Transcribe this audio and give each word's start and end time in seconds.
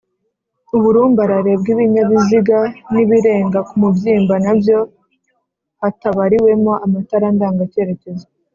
uburumbarare 0.75 1.51
bw’ibinyabiziga 1.61 2.59
n’ibirenga 2.93 3.59
kumubyimba 3.69 4.35
nabyo 4.45 4.77
hatabariwemo 5.81 6.71
amatara 6.85 7.27
ndanga 7.35 7.63
cyerekezo 7.73 8.25